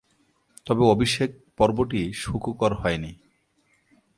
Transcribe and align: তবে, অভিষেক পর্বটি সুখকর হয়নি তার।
তবে, 0.65 0.83
অভিষেক 0.85 1.29
পর্বটি 1.57 2.13
সুখকর 2.13 2.71
হয়নি 2.73 3.11
তার। 3.11 3.99